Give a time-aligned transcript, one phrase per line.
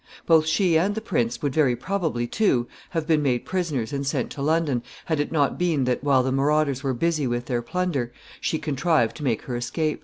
[0.25, 4.31] Both she and the prince would very probably, too, have been made prisoners and sent
[4.31, 8.11] to London, had it not been that, while the marauders were busy with their plunder,
[8.39, 9.99] she contrived to make her escape.